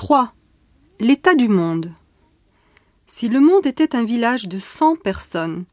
[0.00, 0.32] 3.
[0.98, 1.92] L'état du monde.
[3.04, 5.66] Si le monde était un village de 100 personnes,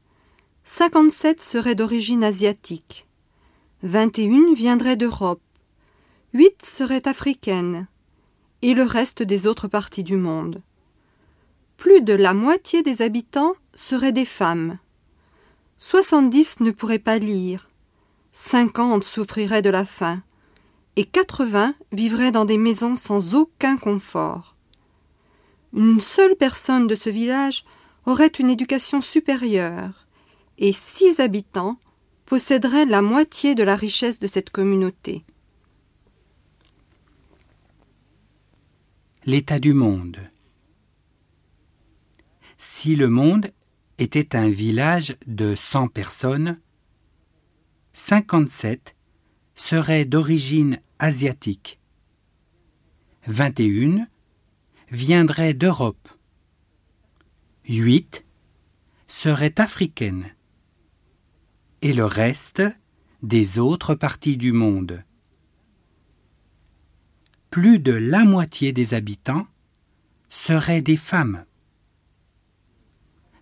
[0.66, 3.08] 57 seraient d'origine asiatique,
[3.84, 5.42] 21 viendraient d'Europe,
[6.34, 7.88] 8 seraient africaines,
[8.62, 10.62] et le reste des autres parties du monde.
[11.78, 14.78] Plus de la moitié des habitants seraient des femmes.
[15.80, 17.70] 70 ne pourraient pas lire,
[18.34, 20.22] 50 souffriraient de la faim,
[20.98, 24.56] et 80 vivraient dans des maisons sans aucun confort.
[25.74, 27.64] Une seule personne de ce village
[28.08, 30.08] aurait une éducation supérieure,
[30.58, 31.78] et six habitants
[32.26, 35.24] posséderaient la moitié de la richesse de cette communauté.
[39.24, 40.18] L'état du monde.
[42.58, 43.52] Si le monde
[44.00, 46.60] était un village de 100 personnes,
[47.94, 48.96] 57
[49.54, 51.80] seraient d'origine asiatique.
[53.28, 54.08] 21
[54.90, 56.08] viendraient d'Europe.
[57.68, 58.26] 8
[59.08, 60.34] seraient africaines.
[61.82, 62.64] Et le reste
[63.22, 65.04] des autres parties du monde.
[67.50, 69.48] Plus de la moitié des habitants
[70.30, 71.46] seraient des femmes.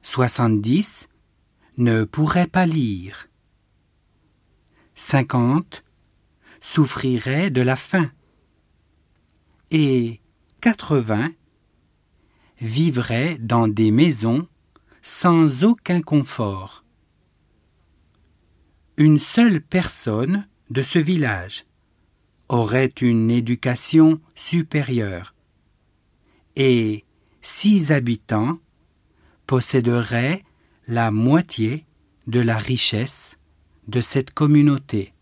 [0.01, 1.09] 70
[1.77, 3.27] ne pourraient pas lire.
[4.95, 5.84] 50
[6.61, 8.11] souffriraient de la faim
[9.71, 10.21] et
[10.61, 11.31] 80
[12.59, 14.47] vivraient dans des maisons
[15.01, 16.83] sans aucun confort.
[18.97, 21.65] Une seule personne de ce village
[22.47, 25.35] aurait une éducation supérieure
[26.55, 27.05] et
[27.41, 28.59] six habitants
[29.45, 30.43] posséderaient
[30.87, 31.85] la moitié
[32.27, 33.37] de la richesse
[33.87, 35.14] de cette communauté.